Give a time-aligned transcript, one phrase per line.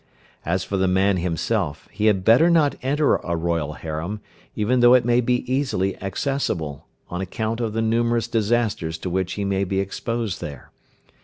[0.43, 4.19] As for the man himself, he had better not enter a royal harem,
[4.55, 9.33] even though it may be easily accessible, on account of the numerous disasters to which
[9.33, 10.71] he may be exposed there.